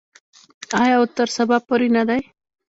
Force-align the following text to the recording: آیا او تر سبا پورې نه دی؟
آیا 0.81 0.95
او 0.99 1.05
تر 1.17 1.27
سبا 1.35 1.57
پورې 1.67 1.87
نه 1.97 2.03
دی؟ 2.09 2.21